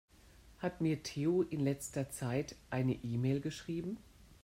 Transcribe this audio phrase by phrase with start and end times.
[0.57, 3.99] Hat mir Theo in letzter Zeit eine E-Mail geschrieben?